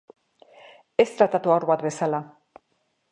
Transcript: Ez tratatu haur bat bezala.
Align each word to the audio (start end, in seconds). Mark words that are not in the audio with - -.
Ez 1.03 1.07
tratatu 1.19 1.53
haur 1.57 1.67
bat 1.73 1.83
bezala. 1.89 2.23